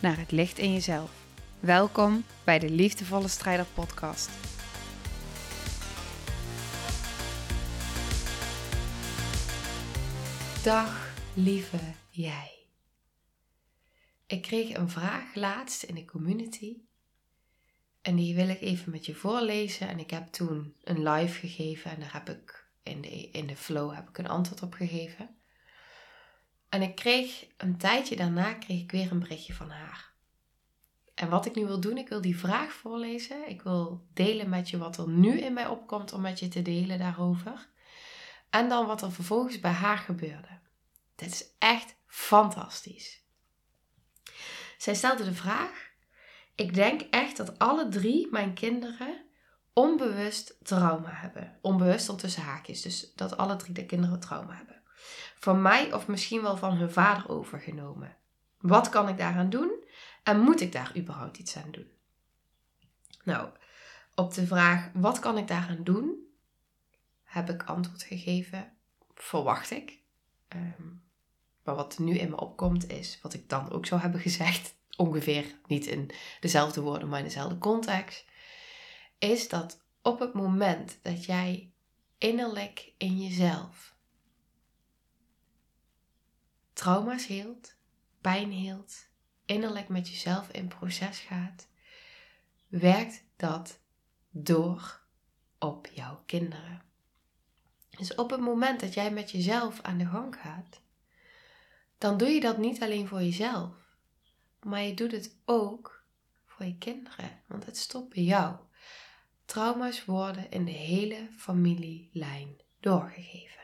naar 0.00 0.18
het 0.18 0.30
licht 0.30 0.58
in 0.58 0.72
jezelf. 0.72 1.10
Welkom 1.60 2.24
bij 2.44 2.58
de 2.58 2.70
Liefdevolle 2.70 3.28
Strijder 3.28 3.66
Podcast. 3.74 4.30
Dag 10.64 11.14
lieve 11.34 11.78
jij. 12.10 12.50
Ik 14.26 14.42
kreeg 14.42 14.76
een 14.76 14.90
vraag 14.90 15.34
laatst 15.34 15.82
in 15.82 15.94
de 15.94 16.04
community 16.04 16.76
en 18.02 18.16
die 18.16 18.34
wil 18.34 18.48
ik 18.48 18.60
even 18.60 18.92
met 18.92 19.06
je 19.06 19.14
voorlezen. 19.14 19.88
En 19.88 19.98
ik 19.98 20.10
heb 20.10 20.26
toen 20.26 20.74
een 20.84 21.02
live 21.02 21.38
gegeven 21.38 21.90
en 21.90 22.00
daar 22.00 22.12
heb 22.12 22.28
ik 22.28 22.68
in 22.82 23.00
de, 23.00 23.30
in 23.30 23.46
de 23.46 23.56
flow 23.56 23.94
heb 23.94 24.08
ik 24.08 24.18
een 24.18 24.28
antwoord 24.28 24.62
op 24.62 24.74
gegeven. 24.74 25.39
En 26.70 26.82
ik 26.82 26.94
kreeg 26.94 27.46
een 27.56 27.76
tijdje 27.76 28.16
daarna 28.16 28.54
kreeg 28.54 28.80
ik 28.80 28.90
weer 28.90 29.10
een 29.10 29.18
berichtje 29.18 29.54
van 29.54 29.70
haar. 29.70 30.12
En 31.14 31.28
wat 31.28 31.46
ik 31.46 31.54
nu 31.54 31.66
wil 31.66 31.80
doen, 31.80 31.98
ik 31.98 32.08
wil 32.08 32.20
die 32.20 32.38
vraag 32.38 32.72
voorlezen. 32.72 33.48
Ik 33.48 33.62
wil 33.62 34.06
delen 34.14 34.48
met 34.48 34.70
je 34.70 34.78
wat 34.78 34.96
er 34.96 35.08
nu 35.08 35.40
in 35.40 35.52
mij 35.52 35.66
opkomt 35.66 36.12
om 36.12 36.20
met 36.20 36.38
je 36.38 36.48
te 36.48 36.62
delen 36.62 36.98
daarover. 36.98 37.68
En 38.50 38.68
dan 38.68 38.86
wat 38.86 39.02
er 39.02 39.12
vervolgens 39.12 39.60
bij 39.60 39.70
haar 39.70 39.98
gebeurde. 39.98 40.58
Dit 41.14 41.32
is 41.32 41.44
echt 41.58 41.96
fantastisch. 42.06 43.24
Zij 44.78 44.94
stelde 44.94 45.24
de 45.24 45.34
vraag: 45.34 45.90
Ik 46.54 46.74
denk 46.74 47.00
echt 47.00 47.36
dat 47.36 47.58
alle 47.58 47.88
drie 47.88 48.28
mijn 48.30 48.54
kinderen 48.54 49.24
onbewust 49.72 50.56
trauma 50.62 51.10
hebben. 51.10 51.58
Onbewust 51.62 52.08
ondertussen 52.08 52.42
haakjes. 52.42 52.82
Dus 52.82 53.14
dat 53.14 53.36
alle 53.36 53.56
drie 53.56 53.74
de 53.74 53.86
kinderen 53.86 54.20
trauma 54.20 54.54
hebben 54.54 54.79
van 55.38 55.62
mij 55.62 55.92
of 55.92 56.06
misschien 56.06 56.42
wel 56.42 56.56
van 56.56 56.76
hun 56.76 56.90
vader 56.90 57.28
overgenomen. 57.28 58.16
Wat 58.58 58.88
kan 58.88 59.08
ik 59.08 59.18
daaraan 59.18 59.50
doen 59.50 59.84
en 60.22 60.40
moet 60.40 60.60
ik 60.60 60.72
daar 60.72 60.92
überhaupt 60.96 61.38
iets 61.38 61.56
aan 61.56 61.70
doen? 61.70 61.90
Nou, 63.24 63.48
op 64.14 64.34
de 64.34 64.46
vraag 64.46 64.90
wat 64.94 65.18
kan 65.18 65.38
ik 65.38 65.48
daaraan 65.48 65.84
doen, 65.84 66.28
heb 67.24 67.50
ik 67.50 67.62
antwoord 67.62 68.02
gegeven, 68.02 68.72
verwacht 69.14 69.70
ik. 69.70 69.98
Ehm, 70.48 70.88
maar 71.62 71.74
wat 71.74 71.98
nu 71.98 72.18
in 72.18 72.30
me 72.30 72.40
opkomt 72.40 72.90
is 72.90 73.18
wat 73.22 73.34
ik 73.34 73.48
dan 73.48 73.70
ook 73.70 73.86
zou 73.86 74.00
hebben 74.00 74.20
gezegd, 74.20 74.74
ongeveer 74.96 75.54
niet 75.66 75.86
in 75.86 76.10
dezelfde 76.40 76.80
woorden, 76.80 77.08
maar 77.08 77.18
in 77.18 77.24
dezelfde 77.24 77.58
context, 77.58 78.24
is 79.18 79.48
dat 79.48 79.80
op 80.02 80.20
het 80.20 80.32
moment 80.32 80.98
dat 81.02 81.24
jij 81.24 81.72
innerlijk 82.18 82.92
in 82.96 83.20
jezelf 83.22 83.94
trauma's 86.80 87.26
heelt, 87.26 87.74
pijn 88.20 88.52
heelt, 88.52 89.08
innerlijk 89.44 89.88
met 89.88 90.08
jezelf 90.08 90.50
in 90.50 90.68
proces 90.68 91.18
gaat, 91.18 91.68
werkt 92.68 93.24
dat 93.36 93.80
door 94.30 95.00
op 95.58 95.88
jouw 95.92 96.22
kinderen. 96.26 96.82
Dus 97.90 98.14
op 98.14 98.30
het 98.30 98.40
moment 98.40 98.80
dat 98.80 98.94
jij 98.94 99.10
met 99.10 99.30
jezelf 99.30 99.80
aan 99.80 99.98
de 99.98 100.06
gang 100.06 100.36
gaat, 100.36 100.80
dan 101.98 102.16
doe 102.16 102.28
je 102.28 102.40
dat 102.40 102.58
niet 102.58 102.82
alleen 102.82 103.08
voor 103.08 103.22
jezelf, 103.22 103.74
maar 104.62 104.82
je 104.82 104.94
doet 104.94 105.12
het 105.12 105.36
ook 105.44 106.04
voor 106.46 106.66
je 106.66 106.78
kinderen, 106.78 107.42
want 107.46 107.66
het 107.66 107.76
stopt 107.76 108.14
bij 108.14 108.22
jou. 108.22 108.56
Trauma's 109.44 110.04
worden 110.04 110.50
in 110.50 110.64
de 110.64 110.70
hele 110.70 111.28
familielijn 111.36 112.60
doorgegeven. 112.78 113.59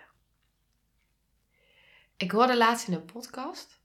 Ik 2.17 2.31
hoorde 2.31 2.57
laatst 2.57 2.89
in 2.89 2.95
een 2.95 3.05
podcast. 3.05 3.81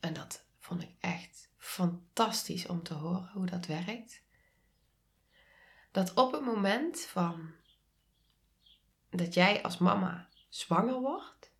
En 0.00 0.14
dat 0.14 0.44
vond 0.58 0.82
ik 0.82 0.94
echt 1.00 1.50
fantastisch 1.56 2.66
om 2.66 2.82
te 2.82 2.94
horen 2.94 3.30
hoe 3.32 3.46
dat 3.46 3.66
werkt. 3.66 4.22
Dat 5.90 6.14
op 6.14 6.32
het 6.32 6.44
moment 6.44 7.00
van 7.00 7.52
dat 9.10 9.34
jij 9.34 9.62
als 9.62 9.78
mama 9.78 10.28
zwanger 10.48 11.00
wordt 11.00 11.52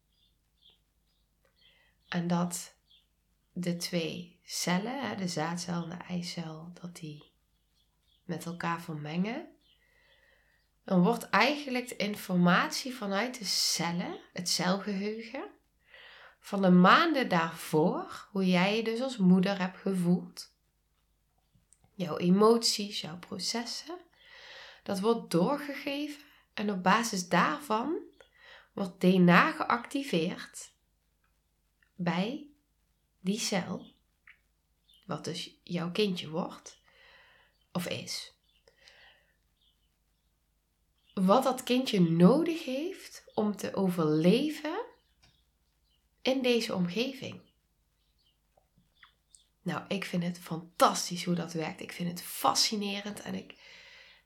en 2.08 2.26
dat 2.26 2.76
de 3.52 3.76
twee 3.76 4.40
cellen, 4.44 5.16
de 5.16 5.28
zaadcel 5.28 5.82
en 5.82 5.88
de 5.88 6.04
eicel, 6.04 6.70
dat 6.80 6.96
die 6.96 7.32
met 8.24 8.44
elkaar 8.44 8.80
vermengen, 8.82 9.56
dan 10.84 11.02
wordt 11.02 11.28
eigenlijk 11.28 11.88
de 11.88 11.96
informatie 11.96 12.94
vanuit 12.94 13.38
de 13.38 13.44
cellen, 13.44 14.20
het 14.32 14.48
celgeheugen, 14.48 15.50
van 16.40 16.62
de 16.62 16.70
maanden 16.70 17.28
daarvoor, 17.28 18.28
hoe 18.30 18.46
jij 18.46 18.76
je 18.76 18.82
dus 18.82 19.00
als 19.00 19.16
moeder 19.16 19.58
hebt 19.58 19.78
gevoeld, 19.78 20.52
jouw 21.94 22.16
emoties, 22.16 23.00
jouw 23.00 23.18
processen, 23.18 23.98
dat 24.82 25.00
wordt 25.00 25.30
doorgegeven 25.30 26.22
en 26.54 26.70
op 26.70 26.82
basis 26.82 27.28
daarvan 27.28 28.00
wordt 28.72 29.00
DNA 29.00 29.52
geactiveerd 29.52 30.72
bij 31.94 32.46
die 33.20 33.38
cel, 33.38 33.94
wat 35.06 35.24
dus 35.24 35.60
jouw 35.62 35.90
kindje 35.90 36.28
wordt 36.28 36.80
of 37.72 37.88
is 37.88 38.31
wat 41.14 41.42
dat 41.42 41.62
kindje 41.62 42.00
nodig 42.00 42.64
heeft 42.64 43.24
om 43.34 43.56
te 43.56 43.74
overleven 43.74 44.80
in 46.22 46.42
deze 46.42 46.74
omgeving. 46.74 47.40
Nou, 49.62 49.82
ik 49.88 50.04
vind 50.04 50.22
het 50.22 50.38
fantastisch 50.38 51.24
hoe 51.24 51.34
dat 51.34 51.52
werkt. 51.52 51.80
Ik 51.80 51.92
vind 51.92 52.08
het 52.08 52.22
fascinerend 52.22 53.20
en 53.20 53.34
ik 53.34 53.54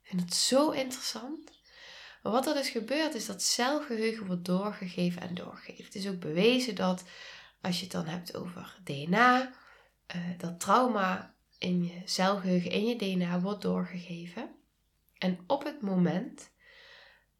vind 0.02 0.20
het 0.20 0.34
zo 0.34 0.70
interessant. 0.70 1.50
Wat 2.22 2.46
er 2.46 2.54
dus 2.54 2.68
gebeurt 2.68 3.14
is 3.14 3.26
dat 3.26 3.42
celgeheugen 3.42 4.26
wordt 4.26 4.44
doorgegeven 4.44 5.22
en 5.22 5.34
doorgegeven. 5.34 5.84
Het 5.84 5.94
is 5.94 6.08
ook 6.08 6.20
bewezen 6.20 6.74
dat 6.74 7.04
als 7.60 7.76
je 7.76 7.82
het 7.82 7.92
dan 7.92 8.06
hebt 8.06 8.36
over 8.36 8.78
DNA, 8.84 9.52
uh, 10.16 10.38
dat 10.38 10.60
trauma 10.60 11.34
in 11.58 11.84
je 11.84 12.02
celgeheugen, 12.04 12.70
in 12.70 12.86
je 12.86 12.96
DNA 12.96 13.40
wordt 13.40 13.62
doorgegeven. 13.62 14.54
En 15.18 15.38
op 15.46 15.64
het 15.64 15.80
moment 15.80 16.50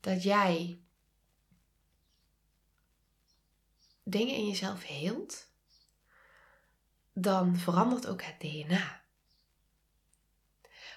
dat 0.07 0.23
jij 0.23 0.79
dingen 4.03 4.35
in 4.35 4.47
jezelf 4.47 4.85
heelt, 4.85 5.51
dan 7.13 7.57
verandert 7.57 8.07
ook 8.07 8.23
het 8.23 8.41
DNA. 8.41 9.03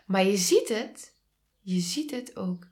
Maar 0.05 0.23
je 0.23 0.37
ziet 0.37 0.69
het, 0.69 1.15
je 1.59 1.79
ziet 1.79 2.11
het 2.11 2.35
ook 2.35 2.67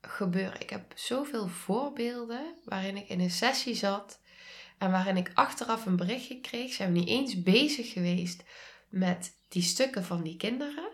gebeuren. 0.00 0.60
Ik 0.60 0.70
heb 0.70 0.92
zoveel 0.94 1.48
voorbeelden 1.48 2.54
waarin 2.64 2.96
ik 2.96 3.08
in 3.08 3.20
een 3.20 3.30
sessie 3.30 3.74
zat 3.74 4.20
en 4.78 4.90
waarin 4.90 5.16
ik 5.16 5.30
achteraf 5.34 5.86
een 5.86 5.96
berichtje 5.96 6.40
kreeg. 6.40 6.72
Zijn 6.72 6.92
we 6.92 6.98
niet 6.98 7.08
eens 7.08 7.42
bezig 7.42 7.92
geweest 7.92 8.42
met 8.88 9.38
die 9.48 9.62
stukken 9.62 10.04
van 10.04 10.22
die 10.22 10.36
kinderen, 10.36 10.90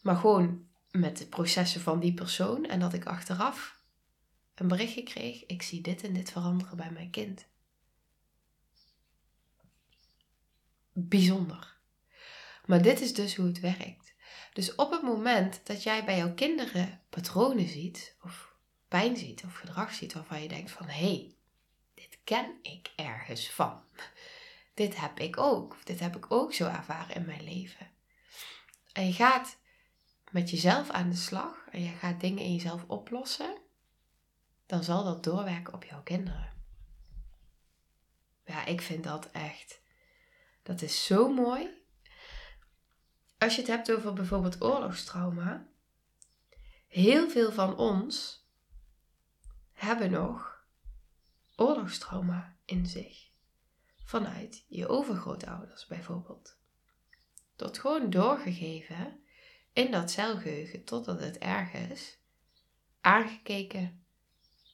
maar 0.00 0.16
gewoon 0.16 0.70
met 0.92 1.18
de 1.18 1.26
processen 1.26 1.80
van 1.80 2.00
die 2.00 2.14
persoon 2.14 2.64
en 2.64 2.80
dat 2.80 2.92
ik 2.92 3.06
achteraf 3.06 3.80
een 4.54 4.68
berichtje 4.68 5.02
kreeg: 5.02 5.46
ik 5.46 5.62
zie 5.62 5.80
dit 5.80 6.02
en 6.02 6.12
dit 6.12 6.30
veranderen 6.30 6.76
bij 6.76 6.90
mijn 6.90 7.10
kind. 7.10 7.46
Bijzonder. 10.92 11.76
Maar 12.66 12.82
dit 12.82 13.00
is 13.00 13.14
dus 13.14 13.36
hoe 13.36 13.46
het 13.46 13.60
werkt. 13.60 14.14
Dus 14.52 14.74
op 14.74 14.90
het 14.90 15.02
moment 15.02 15.60
dat 15.64 15.82
jij 15.82 16.04
bij 16.04 16.16
jouw 16.16 16.34
kinderen 16.34 17.00
patronen 17.08 17.68
ziet, 17.68 18.16
of 18.22 18.54
pijn 18.88 19.16
ziet, 19.16 19.44
of 19.44 19.54
gedrag 19.54 19.94
ziet 19.94 20.12
waarvan 20.12 20.42
je 20.42 20.48
denkt 20.48 20.70
van 20.70 20.86
hé, 20.86 21.06
hey, 21.06 21.34
dit 21.94 22.18
ken 22.24 22.58
ik 22.62 22.92
ergens 22.96 23.50
van. 23.50 23.82
Dit 24.74 25.00
heb 25.00 25.18
ik 25.18 25.38
ook. 25.38 25.76
Dit 25.84 26.00
heb 26.00 26.16
ik 26.16 26.32
ook 26.32 26.54
zo 26.54 26.68
ervaren 26.68 27.14
in 27.14 27.24
mijn 27.24 27.44
leven. 27.44 27.90
En 28.92 29.06
je 29.06 29.12
gaat 29.12 29.58
met 30.32 30.50
jezelf 30.50 30.90
aan 30.90 31.10
de 31.10 31.16
slag 31.16 31.66
en 31.70 31.82
je 31.82 31.90
gaat 31.90 32.20
dingen 32.20 32.42
in 32.42 32.52
jezelf 32.52 32.84
oplossen, 32.86 33.58
dan 34.66 34.84
zal 34.84 35.04
dat 35.04 35.24
doorwerken 35.24 35.74
op 35.74 35.84
jouw 35.84 36.02
kinderen. 36.02 36.52
Ja, 38.44 38.64
ik 38.64 38.80
vind 38.80 39.04
dat 39.04 39.30
echt 39.30 39.80
Dat 40.62 40.82
is 40.82 41.04
zo 41.04 41.32
mooi. 41.32 41.68
Als 43.38 43.54
je 43.54 43.60
het 43.60 43.70
hebt 43.70 43.92
over 43.92 44.12
bijvoorbeeld 44.12 44.62
oorlogstrauma. 44.62 45.66
Heel 46.88 47.30
veel 47.30 47.52
van 47.52 47.76
ons 47.76 48.46
hebben 49.72 50.10
nog 50.10 50.64
oorlogstrauma 51.56 52.56
in 52.64 52.86
zich. 52.86 53.30
Vanuit 54.04 54.64
je 54.68 54.88
overgrootouders 54.88 55.86
bijvoorbeeld. 55.86 56.58
Tot 57.56 57.78
gewoon 57.78 58.10
doorgegeven 58.10 59.21
in 59.72 59.90
dat 59.90 60.10
celgeheugen 60.10 60.84
totdat 60.84 61.20
het 61.20 61.38
ergens 61.38 62.16
aangekeken, 63.00 64.04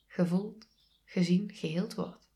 gevoeld, 0.06 0.66
gezien, 1.04 1.50
geheeld 1.54 1.94
wordt. 1.94 2.28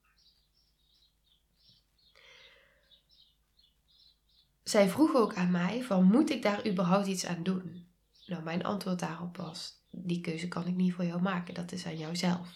Zij 4.63 4.89
vroeg 4.89 5.15
ook 5.15 5.35
aan 5.35 5.51
mij 5.51 5.83
van 5.83 6.05
moet 6.05 6.31
ik 6.31 6.43
daar 6.43 6.67
überhaupt 6.67 7.07
iets 7.07 7.27
aan 7.27 7.43
doen? 7.43 7.87
Nou, 8.27 8.43
mijn 8.43 8.65
antwoord 8.65 8.99
daarop 8.99 9.37
was 9.37 9.81
die 9.91 10.21
keuze 10.21 10.49
kan 10.49 10.67
ik 10.67 10.75
niet 10.75 10.95
voor 10.95 11.05
jou 11.05 11.23
maken, 11.23 11.55
dat 11.55 11.73
is 11.73 11.87
aan 11.87 11.99
jouzelf. 11.99 12.49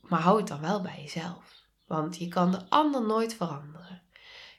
Maar 0.00 0.20
hou 0.20 0.38
het 0.38 0.48
dan 0.48 0.60
wel 0.60 0.82
bij 0.82 1.02
jezelf, 1.02 1.64
want 1.86 2.18
je 2.18 2.28
kan 2.28 2.50
de 2.50 2.68
ander 2.68 3.06
nooit 3.06 3.34
veranderen. 3.34 4.02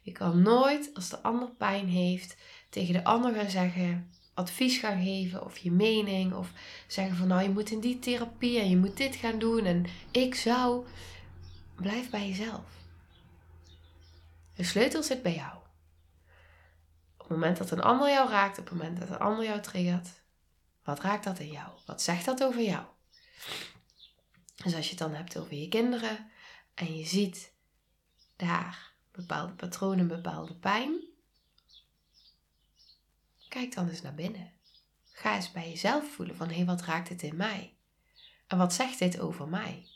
Je 0.02 0.12
kan 0.12 0.42
nooit, 0.42 0.92
als 0.94 1.10
de 1.10 1.22
ander 1.22 1.50
pijn 1.50 1.88
heeft, 1.88 2.38
tegen 2.75 2.94
de 2.94 3.04
ander 3.04 3.33
gaan 3.33 3.50
zeggen, 3.50 4.12
advies 4.33 4.77
gaan 4.77 5.04
geven 5.04 5.45
of 5.45 5.57
je 5.57 5.72
mening. 5.72 6.33
Of 6.33 6.51
zeggen 6.88 7.18
van 7.18 7.27
nou 7.27 7.42
je 7.42 7.50
moet 7.50 7.72
in 7.72 7.80
die 7.80 8.00
therapie 8.00 8.60
en 8.60 8.69
je 8.69 8.77
moet 8.77 8.98
dit 8.98 9.16
gaan 9.16 9.39
doen 9.39 9.66
en 9.66 9.86
ik 10.12 10.36
zou. 10.36 10.86
Blijf 11.75 12.10
bij 12.10 12.27
jezelf. 12.27 12.63
De 14.56 14.63
sleutel 14.63 15.04
zit 15.04 15.22
bij 15.22 15.36
jou. 15.36 15.56
Op 17.13 17.19
het 17.19 17.30
moment 17.30 17.57
dat 17.57 17.72
een 17.72 17.81
ander 17.81 18.10
jou 18.10 18.30
raakt, 18.30 18.60
op 18.60 18.69
het 18.69 18.74
moment 18.74 19.00
dat 19.00 19.10
een 19.10 19.19
ander 19.19 19.45
jou 19.45 19.62
triggert, 19.62 20.07
wat 20.83 21.00
raakt 21.00 21.24
dat 21.24 21.39
in 21.39 21.51
jou? 21.51 21.69
Wat 21.86 22.01
zegt 22.01 22.25
dat 22.25 22.44
over 22.44 22.62
jou? 22.62 22.86
Dus 24.56 24.75
als 24.75 24.83
je 24.83 24.89
het 24.89 25.00
dan 25.00 25.13
hebt 25.13 25.38
over 25.38 25.56
je 25.56 25.68
kinderen 25.68 26.31
en 26.74 26.98
je 26.98 27.06
ziet 27.06 27.51
daar 28.36 28.92
bepaalde 29.12 29.54
patronen, 29.54 30.07
bepaalde 30.07 30.56
pijn, 30.56 31.13
kijk 33.56 33.75
dan 33.75 33.90
eens 33.90 34.02
naar 34.02 34.16
binnen. 34.16 34.52
Ga 35.12 35.36
eens 35.36 35.52
bij 35.52 35.69
jezelf 35.69 36.13
voelen 36.13 36.36
van 36.36 36.50
hé, 36.50 36.66
wat 36.66 36.81
raakt 36.81 37.10
het 37.10 37.22
in 37.24 37.36
mij? 37.36 37.78
En 38.48 38.57
wat 38.57 38.74
zegt 38.74 39.00
dit 39.00 39.19
over 39.19 39.48
mij? 39.48 39.88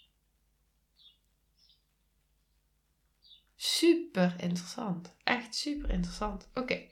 Super 3.56 4.36
interessant. 4.38 5.16
Echt 5.24 5.56
super 5.56 5.90
interessant. 5.90 6.50
Oké. 6.54 6.88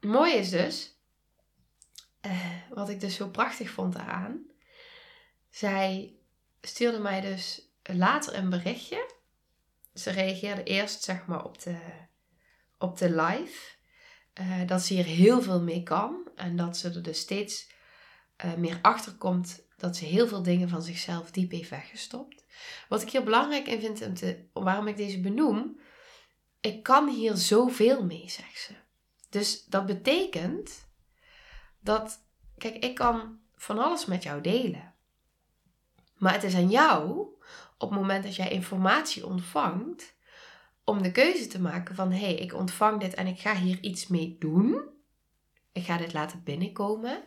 Mooi 0.00 0.34
is 0.34 0.50
dus, 0.50 0.96
uh, 2.26 2.56
wat 2.70 2.88
ik 2.88 3.00
dus 3.00 3.14
zo 3.14 3.28
prachtig 3.28 3.70
vond 3.70 3.92
daaraan. 3.92 4.46
Zij 5.50 6.16
stuurde 6.60 6.98
mij 6.98 7.20
dus 7.20 7.68
later 7.82 8.34
een 8.34 8.50
berichtje. 8.50 9.14
Ze 9.94 10.10
reageerde 10.10 10.62
eerst 10.62 11.02
zeg 11.02 11.26
maar 11.26 11.44
op 11.44 11.62
de, 11.62 11.78
op 12.78 12.98
de 12.98 13.10
live. 13.10 13.77
Uh, 14.40 14.66
dat 14.66 14.82
ze 14.82 14.94
hier 14.94 15.04
heel 15.04 15.42
veel 15.42 15.60
mee 15.60 15.82
kan. 15.82 16.28
En 16.34 16.56
dat 16.56 16.76
ze 16.76 16.88
er 16.88 17.02
dus 17.02 17.18
steeds 17.18 17.70
uh, 18.44 18.54
meer 18.54 18.78
achter 18.82 19.12
komt 19.12 19.66
dat 19.76 19.96
ze 19.96 20.04
heel 20.04 20.28
veel 20.28 20.42
dingen 20.42 20.68
van 20.68 20.82
zichzelf 20.82 21.30
diep 21.30 21.50
heeft 21.50 21.70
weggestopt. 21.70 22.44
Wat 22.88 23.02
ik 23.02 23.10
hier 23.10 23.24
belangrijk 23.24 23.66
in 23.66 23.96
vind, 23.96 24.22
om 24.52 24.64
waarom 24.64 24.86
ik 24.86 24.96
deze 24.96 25.20
benoem, 25.20 25.80
ik 26.60 26.82
kan 26.82 27.08
hier 27.08 27.36
zoveel 27.36 28.04
mee, 28.04 28.30
zegt 28.30 28.60
ze. 28.60 28.74
Dus 29.30 29.64
dat 29.64 29.86
betekent 29.86 30.86
dat, 31.80 32.24
kijk, 32.56 32.84
ik 32.84 32.94
kan 32.94 33.38
van 33.56 33.78
alles 33.78 34.06
met 34.06 34.22
jou 34.22 34.40
delen. 34.40 34.94
Maar 36.16 36.32
het 36.32 36.44
is 36.44 36.54
aan 36.54 36.70
jou, 36.70 37.26
op 37.78 37.90
het 37.90 37.98
moment 37.98 38.24
dat 38.24 38.36
jij 38.36 38.50
informatie 38.50 39.26
ontvangt, 39.26 40.14
om 40.88 41.02
de 41.02 41.12
keuze 41.12 41.46
te 41.46 41.60
maken 41.60 41.94
van 41.94 42.12
hé, 42.12 42.18
hey, 42.18 42.34
ik 42.34 42.54
ontvang 42.54 43.00
dit 43.00 43.14
en 43.14 43.26
ik 43.26 43.40
ga 43.40 43.56
hier 43.56 43.78
iets 43.80 44.06
mee 44.06 44.36
doen. 44.38 44.88
Ik 45.72 45.84
ga 45.84 45.96
dit 45.96 46.12
laten 46.12 46.42
binnenkomen. 46.42 47.24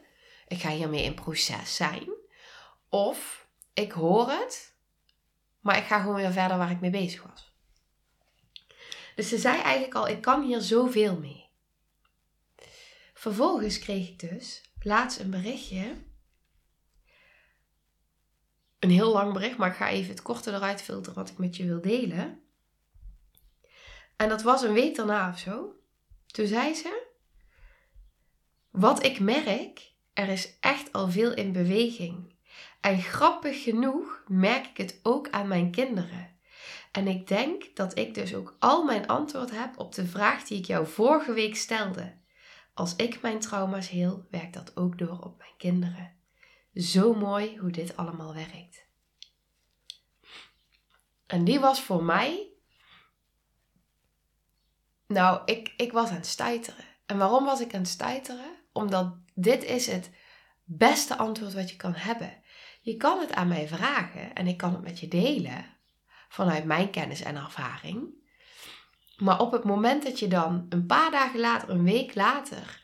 Ik 0.48 0.62
ga 0.62 0.69
hiermee 0.69 1.04
in 1.04 1.13
proces 1.13 1.75
zijn. 1.75 2.10
Of 2.90 3.48
ik 3.74 3.92
hoor 3.92 4.30
het, 4.30 4.75
maar 5.60 5.78
ik 5.78 5.84
ga 5.84 6.00
gewoon 6.00 6.16
weer 6.16 6.31
verder 6.31 6.58
waar 6.58 6.72
ik 6.72 6.80
mee 6.80 6.90
bezig 6.90 7.24
was. 7.24 7.56
Dus 9.16 9.30
ze 9.30 9.38
zei 9.38 9.62
eigenlijk 9.62 9.96
al, 9.96 10.07
ik 10.07 10.22
kan 10.22 10.44
hier 10.44 10.62
zoveel 10.62 11.19
mee. 11.19 11.50
Vervolgens 13.14 13.80
kreeg 13.80 14.10
ik 14.10 14.30
dus 14.30 14.62
laatst 14.80 15.19
een 15.19 15.30
berichtje. 15.30 15.96
Een 18.80 18.90
heel 18.90 19.12
lang 19.12 19.34
bericht, 19.34 19.57
maar 19.57 19.69
ik 19.69 19.75
ga 19.75 19.90
even 19.90 20.10
het 20.10 20.22
korte 20.22 20.52
eruit 20.52 20.81
filteren 20.81 21.16
wat 21.16 21.30
ik 21.30 21.38
met 21.38 21.56
je 21.56 21.66
wil 21.66 21.81
delen. 21.81 22.41
En 24.21 24.29
dat 24.29 24.41
was 24.41 24.62
een 24.62 24.73
week 24.73 24.95
daarna 24.95 25.29
of 25.29 25.39
zo. 25.39 25.75
Toen 26.27 26.47
zei 26.47 26.73
ze: 26.73 27.07
Wat 28.69 29.03
ik 29.03 29.19
merk, 29.19 29.94
er 30.13 30.27
is 30.27 30.57
echt 30.59 30.94
al 30.94 31.09
veel 31.09 31.33
in 31.33 31.51
beweging. 31.51 32.35
En 32.81 33.01
grappig 33.01 33.63
genoeg 33.63 34.23
merk 34.27 34.68
ik 34.68 34.77
het 34.77 35.00
ook 35.03 35.29
aan 35.29 35.47
mijn 35.47 35.71
kinderen. 35.71 36.39
En 36.91 37.07
ik 37.07 37.27
denk 37.27 37.75
dat 37.75 37.97
ik 37.97 38.13
dus 38.13 38.35
ook 38.35 38.56
al 38.59 38.83
mijn 38.83 39.07
antwoord 39.07 39.51
heb 39.51 39.79
op 39.79 39.94
de 39.94 40.06
vraag 40.06 40.44
die 40.44 40.57
ik 40.57 40.65
jou 40.65 40.88
vorige 40.88 41.33
week 41.33 41.56
stelde. 41.56 42.13
Als 42.73 42.95
ik 42.95 43.21
mijn 43.21 43.39
trauma's 43.39 43.89
heel, 43.89 44.27
werkt 44.29 44.53
dat 44.53 44.77
ook 44.77 44.97
door 44.97 45.19
op 45.19 45.38
mijn 45.38 45.57
kinderen. 45.57 46.15
Zo 46.73 47.13
mooi 47.13 47.57
hoe 47.57 47.71
dit 47.71 47.97
allemaal 47.97 48.33
werkt. 48.33 48.85
En 51.25 51.44
die 51.44 51.59
was 51.59 51.81
voor 51.81 52.03
mij 52.03 52.50
nou, 55.12 55.42
ik, 55.46 55.74
ik 55.78 55.92
was 55.92 56.10
aan 56.10 56.16
het 56.16 56.28
stuiteren. 56.28 56.86
En 57.06 57.18
waarom 57.18 57.46
was 57.46 57.62
ik 57.62 57.74
aan 57.74 57.80
het 57.80 57.90
stuiteren? 57.90 58.56
Omdat 58.74 59.16
dit 59.34 59.63
is 59.63 59.88
het 59.88 60.10
beste 60.63 61.18
antwoord 61.18 61.54
wat 61.54 61.69
je 61.69 61.75
kan 61.75 61.94
hebben. 61.94 62.34
Je 62.81 62.98
kan 62.98 63.19
het 63.19 63.34
aan 63.34 63.48
mij 63.48 63.68
vragen 63.68 64.34
en 64.34 64.48
ik 64.48 64.58
kan 64.58 64.74
het 64.74 64.81
met 64.81 65.00
je 65.00 65.08
delen 65.08 65.66
vanuit 66.30 66.66
mijn 66.66 66.90
kennis 66.90 67.22
en 67.22 67.36
ervaring. 67.36 68.19
Maar 69.18 69.40
op 69.40 69.52
het 69.52 69.64
moment 69.64 70.04
dat 70.04 70.19
je 70.19 70.28
dan 70.28 70.66
een 70.69 70.85
paar 70.85 71.12
dagen 71.12 71.40
later, 71.40 71.69
een 71.69 71.83
week 71.83 72.16
later, 72.16 72.81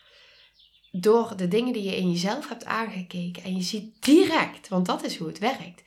door 0.91 1.37
de 1.37 1.47
dingen 1.47 1.73
die 1.73 1.83
je 1.83 1.95
in 1.95 2.11
jezelf 2.11 2.49
hebt 2.49 2.65
aangekeken 2.65 3.43
en 3.43 3.55
je 3.55 3.61
ziet 3.61 4.03
direct, 4.03 4.67
want 4.67 4.85
dat 4.85 5.03
is 5.03 5.17
hoe 5.17 5.27
het 5.27 5.39
werkt, 5.39 5.83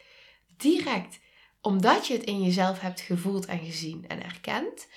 direct, 0.57 1.21
omdat 1.61 2.07
je 2.07 2.13
het 2.13 2.23
in 2.23 2.43
jezelf 2.43 2.81
hebt 2.81 3.01
gevoeld 3.01 3.47
en 3.47 3.59
gezien 3.59 4.05
en 4.09 4.23
erkend, 4.23 4.89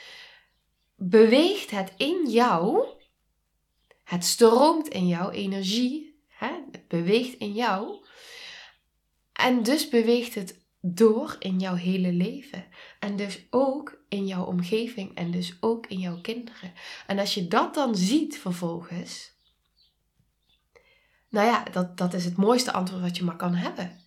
beweegt 0.95 1.71
het 1.71 1.93
in 1.97 2.29
jou. 2.29 2.87
Het 4.03 4.23
stroomt 4.23 4.87
in 4.87 5.07
jouw 5.07 5.29
energie. 5.29 6.23
Hè? 6.27 6.51
Het 6.71 6.87
beweegt 6.87 7.37
in 7.37 7.53
jou. 7.53 8.05
En 9.33 9.63
dus 9.63 9.89
beweegt 9.89 10.35
het 10.35 10.61
door 10.81 11.35
in 11.39 11.59
jouw 11.59 11.75
hele 11.75 12.11
leven. 12.11 12.65
En 12.99 13.15
dus 13.15 13.47
ook 13.49 14.03
in 14.09 14.27
jouw 14.27 14.45
omgeving. 14.45 15.15
En 15.15 15.31
dus 15.31 15.57
ook 15.59 15.87
in 15.87 15.99
jouw 15.99 16.21
kinderen. 16.21 16.73
En 17.07 17.19
als 17.19 17.33
je 17.33 17.47
dat 17.47 17.73
dan 17.73 17.95
ziet 17.95 18.37
vervolgens. 18.37 19.31
Nou 21.29 21.47
ja, 21.47 21.63
dat, 21.63 21.97
dat 21.97 22.13
is 22.13 22.25
het 22.25 22.37
mooiste 22.37 22.71
antwoord 22.71 23.01
wat 23.01 23.17
je 23.17 23.23
maar 23.23 23.35
kan 23.35 23.55
hebben. 23.55 24.01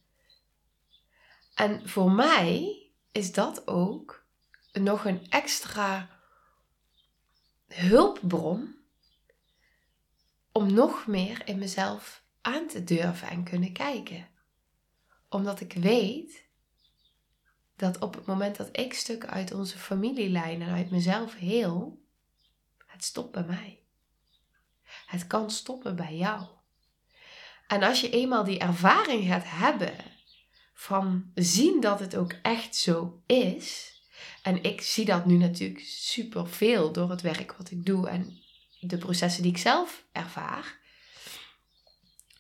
En 1.55 1.89
voor 1.89 2.11
mij 2.11 2.83
is 3.13 3.33
dat 3.33 3.67
ook 3.67 4.25
nog 4.73 5.05
een 5.05 5.27
extra 5.29 6.16
hulpbron 7.67 8.75
om 10.53 10.73
nog 10.73 11.07
meer 11.07 11.49
in 11.49 11.59
mezelf 11.59 12.25
aan 12.41 12.67
te 12.67 12.85
durven 12.85 13.29
en 13.29 13.45
kunnen 13.45 13.73
kijken. 13.73 14.29
Omdat 15.29 15.61
ik 15.61 15.73
weet 15.73 16.49
dat 17.77 17.99
op 17.99 18.15
het 18.15 18.27
moment 18.27 18.57
dat 18.57 18.69
ik 18.73 18.95
stukken 18.95 19.31
uit 19.31 19.53
onze 19.53 19.79
familielijn 19.79 20.63
en 20.63 20.75
uit 20.75 20.91
mezelf 20.91 21.35
heel, 21.35 22.03
het 22.87 23.05
stopt 23.05 23.33
bij 23.33 23.45
mij. 23.45 23.81
Het 25.07 25.27
kan 25.27 25.51
stoppen 25.51 25.97
bij 25.97 26.17
jou. 26.17 26.47
En 27.67 27.83
als 27.83 28.01
je 28.01 28.11
eenmaal 28.11 28.45
die 28.45 28.59
ervaring 28.59 29.27
gaat 29.27 29.45
hebben 29.47 29.95
van 30.75 31.31
zien 31.35 31.81
dat 31.81 32.01
het 32.01 32.17
ook 32.17 32.33
echt 32.43 32.77
zo 32.77 33.23
is, 33.27 33.96
en 34.47 34.63
ik 34.63 34.81
zie 34.81 35.05
dat 35.05 35.27
nu 35.27 35.37
natuurlijk 35.37 35.85
super 35.85 36.49
veel 36.49 36.93
door 36.93 37.11
het 37.11 37.21
werk 37.21 37.53
wat 37.53 37.71
ik 37.71 37.87
doe 37.87 38.09
en 38.09 38.43
de 38.81 38.99
processen 38.99 39.43
die 39.43 39.53
ik 39.53 39.59
zelf 39.59 40.05
ervaar. 40.13 40.79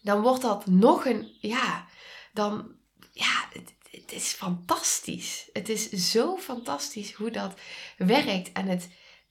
Dan 0.00 0.20
wordt 0.20 0.42
dat 0.42 0.66
nog 0.66 1.04
een, 1.04 1.36
ja, 1.40 1.88
dan, 2.32 2.76
ja, 3.12 3.48
het, 3.52 3.74
het 3.90 4.12
is 4.12 4.32
fantastisch. 4.32 5.48
Het 5.52 5.68
is 5.68 5.90
zo 5.90 6.36
fantastisch 6.36 7.12
hoe 7.12 7.30
dat 7.30 7.60
werkt. 7.96 8.52
En 8.52 8.66
het, 8.66 8.88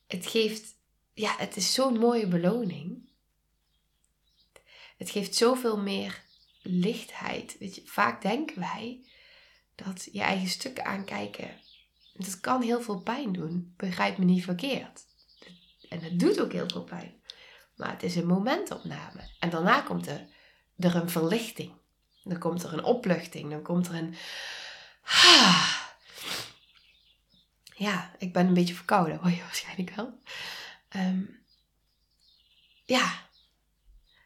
het 0.07 0.27
geeft, 0.27 0.75
ja, 1.13 1.35
het 1.37 1.55
is 1.55 1.73
zo'n 1.73 1.97
mooie 1.97 2.27
beloning. 2.27 3.09
Het 4.97 5.09
geeft 5.09 5.35
zoveel 5.35 5.77
meer 5.77 6.23
lichtheid. 6.61 7.55
Weet 7.59 7.75
je, 7.75 7.81
vaak 7.85 8.21
denken 8.21 8.59
wij 8.59 9.05
dat 9.75 10.07
je 10.11 10.21
eigen 10.21 10.49
stuk 10.49 10.79
aankijken, 10.79 11.63
dat 12.17 12.39
kan 12.39 12.61
heel 12.61 12.81
veel 12.81 12.99
pijn 12.99 13.33
doen. 13.33 13.73
Begrijp 13.77 14.17
me 14.17 14.25
niet 14.25 14.43
verkeerd. 14.43 15.05
En 15.89 15.99
het 15.99 16.19
doet 16.19 16.41
ook 16.41 16.51
heel 16.51 16.69
veel 16.69 16.83
pijn. 16.83 17.13
Maar 17.75 17.91
het 17.91 18.03
is 18.03 18.15
een 18.15 18.27
momentopname. 18.27 19.29
En 19.39 19.49
daarna 19.49 19.81
komt 19.81 20.07
er, 20.07 20.27
er 20.77 20.95
een 20.95 21.09
verlichting. 21.09 21.73
Dan 22.23 22.39
komt 22.39 22.63
er 22.63 22.73
een 22.73 22.83
opluchting. 22.83 23.49
Dan 23.49 23.61
komt 23.61 23.87
er 23.87 23.95
een. 23.95 24.15
Ja, 27.77 28.15
ik 28.17 28.33
ben 28.33 28.47
een 28.47 28.53
beetje 28.53 28.73
verkouden, 28.73 29.17
hoor 29.17 29.29
je 29.29 29.41
waarschijnlijk 29.41 29.95
wel. 29.95 30.19
Ehm, 30.89 31.21
ja, 32.85 33.27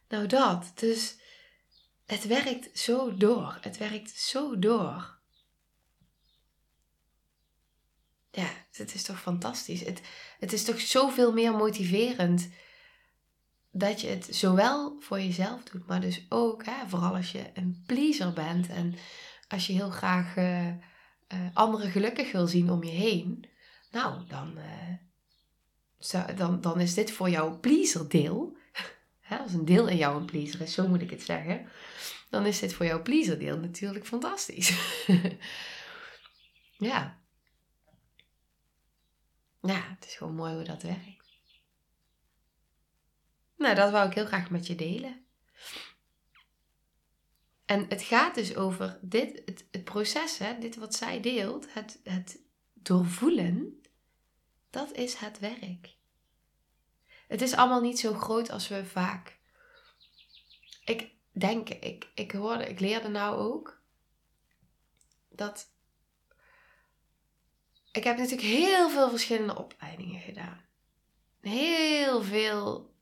nou 0.08 0.28
dat. 0.28 0.72
Dus 0.76 1.18
het 2.06 2.28
werkt 2.28 2.80
zo 2.80 3.16
door. 3.16 3.58
Het 3.62 3.78
werkt 3.78 4.20
zo 4.20 4.60
door. 4.60 5.19
Ja, 8.32 8.50
het 8.72 8.94
is 8.94 9.04
toch 9.04 9.22
fantastisch. 9.22 9.84
Het, 9.84 10.02
het 10.40 10.54
is 10.54 10.64
toch 10.64 10.80
zoveel 10.80 11.34
meer 11.34 11.52
motiverend 11.52 12.50
dat 13.72 14.02
je 14.02 14.08
het 14.08 14.28
zowel 14.32 14.96
voor 15.00 15.20
jezelf 15.20 15.64
doet, 15.64 15.88
maar 15.88 16.02
dus 16.02 16.26
ook, 16.30 16.66
hè, 16.66 16.88
vooral 16.88 17.16
als 17.16 17.32
je 17.32 17.50
een 17.54 17.84
pleaser 17.86 18.34
bent 18.34 18.70
en 18.70 18.96
als 19.48 19.68
je 19.68 19.74
heel 19.74 19.90
graag 19.90 20.36
uh, 20.38 20.68
anderen 21.54 21.92
gelukkig 21.92 22.32
wil 22.32 22.48
zien 22.48 22.72
om 22.72 22.84
je 22.84 22.92
heen, 22.92 23.50
nou, 23.92 24.28
dan, 24.28 24.58
uh, 24.58 26.28
dan, 26.38 26.62
dan 26.62 26.80
is 26.80 26.94
dit 26.94 27.12
voor 27.12 27.30
jouw 27.30 27.60
pleaser 27.60 28.10
deel. 28.10 28.58
als 29.44 29.54
een 29.54 29.66
deel 29.66 29.88
in 29.88 29.98
jou 29.98 30.18
een 30.18 30.26
pleaser 30.26 30.62
is, 30.62 30.74
zo 30.74 30.88
moet 30.88 31.02
ik 31.02 31.10
het 31.10 31.24
zeggen. 31.24 31.68
Dan 32.30 32.46
is 32.46 32.60
dit 32.60 32.74
voor 32.74 32.86
jouw 32.86 33.02
pleaser 33.02 33.40
deel 33.40 33.58
natuurlijk 33.58 34.06
fantastisch. 34.06 34.74
ja. 36.78 37.19
Ja, 39.62 39.82
het 39.96 40.06
is 40.06 40.16
gewoon 40.16 40.36
mooi 40.36 40.54
hoe 40.54 40.64
dat 40.64 40.82
werkt. 40.82 41.30
Nou, 43.56 43.76
dat 43.76 43.92
wou 43.92 44.08
ik 44.08 44.14
heel 44.14 44.26
graag 44.26 44.50
met 44.50 44.68
je 44.68 44.76
delen. 44.76 45.26
En 47.66 47.86
het 47.90 48.02
gaat 48.02 48.36
dus 48.36 48.56
over 48.56 49.00
dit, 49.02 49.42
het, 49.46 49.66
het 49.72 49.84
proces, 49.84 50.38
hè, 50.38 50.60
dit 50.60 50.76
wat 50.76 50.96
zij 50.96 51.20
deelt, 51.20 51.74
het, 51.74 52.00
het 52.04 52.40
doorvoelen, 52.74 53.82
dat 54.70 54.92
is 54.92 55.16
het 55.16 55.40
werk. 55.40 55.96
Het 57.28 57.42
is 57.42 57.54
allemaal 57.54 57.82
niet 57.82 58.00
zo 58.00 58.14
groot 58.14 58.50
als 58.50 58.68
we 58.68 58.86
vaak. 58.86 59.38
Ik 60.86 61.12
denk, 61.32 61.70
ik, 61.70 62.08
ik 62.14 62.32
hoorde, 62.32 62.66
ik 62.66 62.80
leerde 62.80 63.08
nou 63.08 63.40
ook 63.40 63.82
dat. 65.30 65.68
Ik 67.92 68.04
heb 68.04 68.18
natuurlijk 68.18 68.48
heel 68.48 68.90
veel 68.90 69.10
verschillende 69.10 69.58
opleidingen 69.58 70.22
gedaan. 70.22 70.62
Heel 71.42 72.24
veel 72.24 72.94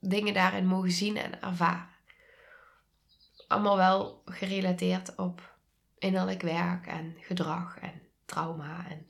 dingen 0.00 0.34
daarin 0.34 0.66
mogen 0.66 0.90
zien 0.90 1.16
en 1.16 1.42
ervaren. 1.42 1.92
Allemaal 3.48 3.76
wel 3.76 4.22
gerelateerd 4.24 5.14
op 5.14 5.56
innerlijk 5.98 6.42
werk 6.42 6.86
en 6.86 7.16
gedrag 7.20 7.78
en 7.78 8.02
trauma 8.24 8.86
en 8.88 9.06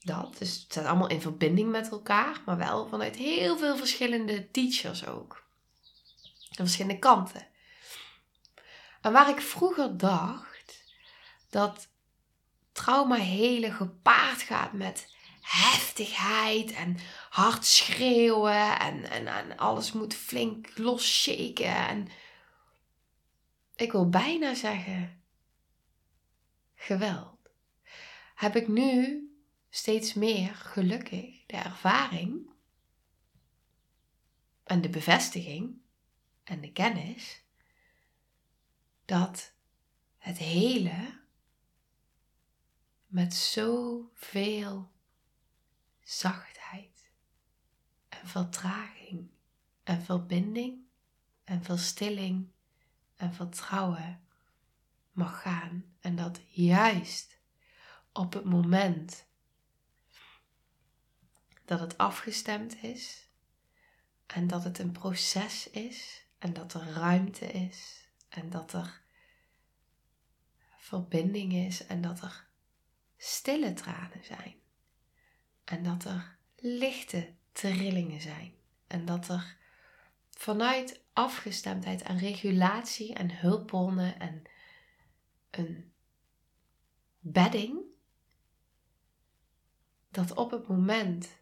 dat. 0.00 0.38
Dus 0.38 0.52
het 0.54 0.60
staat 0.60 0.84
allemaal 0.84 1.08
in 1.08 1.20
verbinding 1.20 1.70
met 1.70 1.90
elkaar, 1.90 2.40
maar 2.46 2.56
wel 2.56 2.88
vanuit 2.88 3.16
heel 3.16 3.58
veel 3.58 3.76
verschillende 3.76 4.50
teachers 4.50 5.06
ook. 5.06 5.46
En 6.48 6.64
verschillende 6.64 6.98
kanten. 6.98 7.46
En 9.00 9.12
waar 9.12 9.28
ik 9.28 9.40
vroeger 9.40 9.96
dacht 9.96 10.84
dat 11.50 11.88
trauma 12.78 13.16
hele 13.16 13.72
gepaard 13.72 14.42
gaat 14.42 14.72
met 14.72 15.14
heftigheid 15.40 16.72
en 16.72 16.96
hard 17.30 17.64
schreeuwen 17.64 18.78
en, 18.78 19.10
en, 19.10 19.26
en 19.26 19.56
alles 19.56 19.92
moet 19.92 20.14
flink 20.14 20.78
losshaken. 20.78 21.76
En 21.88 22.08
ik 23.76 23.92
wil 23.92 24.08
bijna 24.08 24.54
zeggen, 24.54 25.22
geweld. 26.74 27.50
Heb 28.34 28.56
ik 28.56 28.68
nu 28.68 29.22
steeds 29.70 30.14
meer 30.14 30.54
gelukkig 30.54 31.46
de 31.46 31.56
ervaring 31.56 32.50
en 34.64 34.80
de 34.80 34.88
bevestiging 34.88 35.80
en 36.44 36.60
de 36.60 36.72
kennis 36.72 37.42
dat 39.04 39.52
het 40.18 40.38
hele 40.38 41.26
met 43.08 43.34
zoveel 43.34 44.90
zachtheid 46.00 47.10
en 48.08 48.28
vertraging 48.28 49.30
en 49.82 50.02
verbinding 50.02 50.86
en 51.44 51.62
verstilling 51.62 52.50
en 53.16 53.34
vertrouwen 53.34 54.20
mag 55.12 55.42
gaan. 55.42 55.84
En 56.00 56.16
dat 56.16 56.40
juist 56.48 57.38
op 58.12 58.32
het 58.32 58.44
moment 58.44 59.26
dat 61.64 61.80
het 61.80 61.98
afgestemd 61.98 62.82
is 62.82 63.28
en 64.26 64.46
dat 64.46 64.64
het 64.64 64.78
een 64.78 64.92
proces 64.92 65.70
is 65.70 66.26
en 66.38 66.52
dat 66.52 66.74
er 66.74 66.92
ruimte 66.92 67.46
is 67.46 68.08
en 68.28 68.50
dat 68.50 68.72
er 68.72 69.00
verbinding 70.76 71.52
is 71.52 71.86
en 71.86 72.00
dat 72.00 72.20
er 72.20 72.47
stille 73.18 73.72
tranen 73.72 74.24
zijn 74.24 74.54
en 75.64 75.82
dat 75.82 76.04
er 76.04 76.36
lichte 76.56 77.34
trillingen 77.52 78.20
zijn. 78.20 78.54
En 78.86 79.04
dat 79.04 79.28
er 79.28 79.56
vanuit 80.30 81.02
afgestemdheid 81.12 82.02
en 82.02 82.18
regulatie 82.18 83.14
en 83.14 83.38
hulpbronnen 83.38 84.18
en 84.18 84.42
een 85.50 85.92
bedding, 87.18 87.80
dat 90.08 90.34
op 90.34 90.50
het 90.50 90.68
moment 90.68 91.38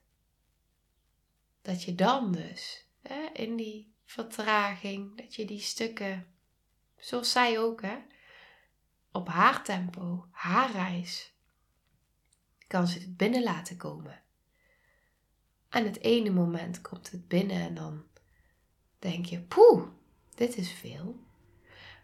dat 1.62 1.82
je 1.82 1.94
dan 1.94 2.32
dus 2.32 2.86
hè, 3.00 3.28
in 3.32 3.56
die 3.56 3.94
vertraging, 4.04 5.16
dat 5.16 5.34
je 5.34 5.44
die 5.44 5.60
stukken, 5.60 6.34
zoals 6.98 7.32
zij 7.32 7.58
ook, 7.58 7.82
hè, 7.82 7.96
op 9.12 9.28
haar 9.28 9.64
tempo, 9.64 10.28
haar 10.30 10.70
reis, 10.70 11.35
kan 12.66 12.86
ze 12.86 12.98
het 12.98 13.16
binnen 13.16 13.42
laten 13.42 13.76
komen. 13.76 14.22
En 15.68 15.84
het 15.84 16.00
ene 16.00 16.30
moment 16.30 16.80
komt 16.80 17.10
het 17.10 17.28
binnen 17.28 17.60
en 17.60 17.74
dan 17.74 18.04
denk 18.98 19.26
je, 19.26 19.40
poeh, 19.40 19.88
dit 20.34 20.56
is 20.56 20.72
veel. 20.72 21.24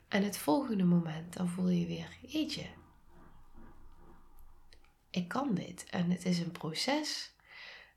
En 0.09 0.23
het 0.23 0.39
volgende 0.39 0.85
moment 0.85 1.33
dan 1.33 1.49
voel 1.49 1.69
je 1.69 1.87
weer, 1.87 2.17
jeetje, 2.21 2.67
ik 5.13 5.29
kan 5.29 5.55
dit. 5.55 5.85
En 5.91 6.11
het 6.11 6.25
is 6.25 6.39
een 6.39 6.53
proces. 6.53 7.35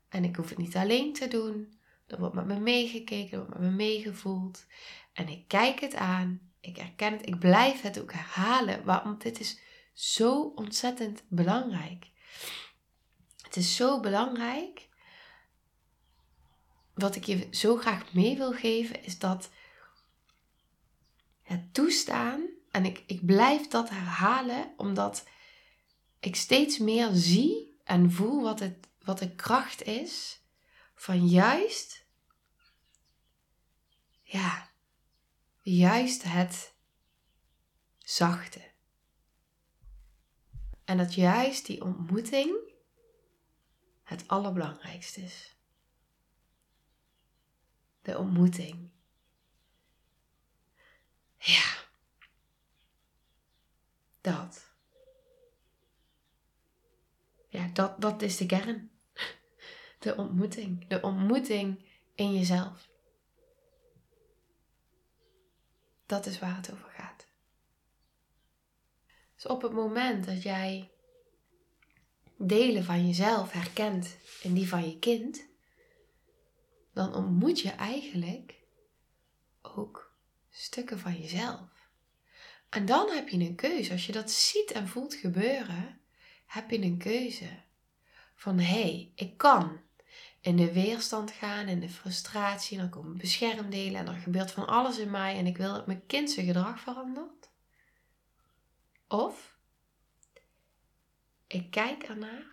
En 0.08 0.24
ik 0.24 0.36
hoef 0.36 0.48
het 0.48 0.58
niet 0.58 0.76
alleen 0.76 1.12
te 1.12 1.28
doen. 1.28 1.78
Er 2.06 2.18
wordt 2.18 2.34
met 2.34 2.46
me 2.46 2.58
meegekeken, 2.58 3.32
er 3.32 3.44
wordt 3.44 3.60
met 3.60 3.70
me 3.70 3.76
meegevoeld. 3.76 4.66
En 5.12 5.28
ik 5.28 5.48
kijk 5.48 5.80
het 5.80 5.94
aan, 5.94 6.40
ik 6.60 6.76
herken 6.76 7.12
het, 7.12 7.26
ik 7.26 7.38
blijf 7.38 7.80
het 7.80 8.00
ook 8.00 8.12
herhalen. 8.12 8.84
Waarom 8.84 9.18
dit 9.18 9.40
is 9.40 9.60
zo 9.92 10.42
ontzettend 10.42 11.22
belangrijk. 11.28 12.10
Het 13.56 13.64
is 13.64 13.76
zo 13.76 14.00
belangrijk. 14.00 14.88
Wat 16.94 17.16
ik 17.16 17.24
je 17.24 17.48
zo 17.50 17.76
graag 17.76 18.12
mee 18.12 18.36
wil 18.36 18.52
geven 18.52 19.04
is 19.04 19.18
dat 19.18 19.50
het 21.42 21.74
toestaan, 21.74 22.46
en 22.70 22.84
ik, 22.84 23.02
ik 23.06 23.26
blijf 23.26 23.68
dat 23.68 23.88
herhalen, 23.88 24.74
omdat 24.76 25.28
ik 26.20 26.36
steeds 26.36 26.78
meer 26.78 27.08
zie 27.12 27.78
en 27.84 28.12
voel 28.12 28.42
wat, 28.42 28.60
het, 28.60 28.88
wat 29.00 29.18
de 29.18 29.34
kracht 29.34 29.82
is 29.82 30.40
van 30.94 31.26
juist, 31.26 32.04
ja, 34.22 34.70
juist 35.62 36.22
het 36.22 36.74
zachte. 37.98 38.70
En 40.84 40.96
dat 40.96 41.14
juist 41.14 41.66
die 41.66 41.84
ontmoeting 41.84 42.74
het 44.06 44.28
allerbelangrijkste 44.28 45.20
is. 45.20 45.54
De 48.02 48.18
ontmoeting. 48.18 48.90
Ja. 51.38 51.74
Dat. 54.20 54.70
Ja, 57.48 57.68
dat, 57.72 58.00
dat 58.00 58.22
is 58.22 58.36
de 58.36 58.46
kern. 58.46 58.90
De 59.98 60.16
ontmoeting. 60.16 60.88
De 60.88 61.02
ontmoeting 61.02 61.84
in 62.14 62.34
jezelf. 62.34 62.88
Dat 66.06 66.26
is 66.26 66.38
waar 66.38 66.56
het 66.56 66.72
over 66.72 66.90
gaat. 66.90 67.26
Dus 69.34 69.46
op 69.46 69.62
het 69.62 69.72
moment 69.72 70.24
dat 70.26 70.42
jij 70.42 70.90
delen 72.36 72.84
van 72.84 73.06
jezelf 73.06 73.52
herkent 73.52 74.16
in 74.42 74.54
die 74.54 74.68
van 74.68 74.88
je 74.88 74.98
kind, 74.98 75.46
dan 76.92 77.14
ontmoet 77.14 77.60
je 77.60 77.70
eigenlijk 77.70 78.54
ook 79.62 80.12
stukken 80.50 80.98
van 80.98 81.20
jezelf. 81.20 81.90
En 82.68 82.86
dan 82.86 83.10
heb 83.10 83.28
je 83.28 83.38
een 83.38 83.54
keuze. 83.54 83.92
Als 83.92 84.06
je 84.06 84.12
dat 84.12 84.30
ziet 84.30 84.70
en 84.70 84.88
voelt 84.88 85.14
gebeuren, 85.14 86.00
heb 86.46 86.70
je 86.70 86.82
een 86.82 86.98
keuze. 86.98 87.48
Van 88.34 88.58
hé, 88.58 88.80
hey, 88.80 89.12
ik 89.14 89.36
kan 89.36 89.80
in 90.40 90.56
de 90.56 90.72
weerstand 90.72 91.30
gaan, 91.30 91.68
in 91.68 91.80
de 91.80 91.88
frustratie, 91.88 92.76
en 92.76 92.82
dan 92.82 93.02
komen 93.02 93.18
beschermdelen 93.18 94.00
en 94.00 94.06
er 94.06 94.20
gebeurt 94.20 94.50
van 94.50 94.66
alles 94.66 94.98
in 94.98 95.10
mij 95.10 95.36
en 95.36 95.46
ik 95.46 95.56
wil 95.56 95.72
dat 95.72 95.86
mijn 95.86 96.06
kind 96.06 96.30
zijn 96.30 96.46
gedrag 96.46 96.80
verandert. 96.80 97.48
Of 99.08 99.55
ik 101.46 101.70
kijk 101.70 102.02
ernaar, 102.02 102.44